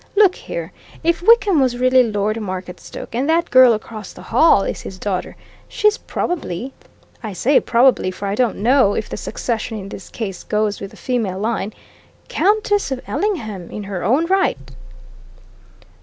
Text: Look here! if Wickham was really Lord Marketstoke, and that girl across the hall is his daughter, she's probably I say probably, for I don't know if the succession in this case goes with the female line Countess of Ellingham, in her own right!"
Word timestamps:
Look 0.15 0.33
here! 0.33 0.71
if 1.03 1.21
Wickham 1.21 1.59
was 1.61 1.77
really 1.77 2.01
Lord 2.01 2.35
Marketstoke, 2.37 3.13
and 3.13 3.29
that 3.29 3.51
girl 3.51 3.71
across 3.71 4.13
the 4.13 4.23
hall 4.23 4.63
is 4.63 4.81
his 4.81 4.97
daughter, 4.97 5.35
she's 5.67 5.99
probably 5.99 6.73
I 7.21 7.33
say 7.33 7.59
probably, 7.59 8.09
for 8.09 8.27
I 8.27 8.33
don't 8.33 8.57
know 8.63 8.95
if 8.95 9.07
the 9.07 9.15
succession 9.15 9.77
in 9.77 9.89
this 9.89 10.09
case 10.09 10.43
goes 10.43 10.81
with 10.81 10.89
the 10.89 10.97
female 10.97 11.37
line 11.37 11.71
Countess 12.29 12.89
of 12.89 12.99
Ellingham, 13.05 13.69
in 13.69 13.83
her 13.83 14.03
own 14.03 14.25
right!" 14.25 14.57